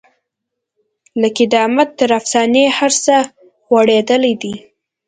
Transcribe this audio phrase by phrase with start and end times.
[1.19, 3.15] له قدامت تر افسانې هر څه
[3.71, 4.55] غوړېدلي دي.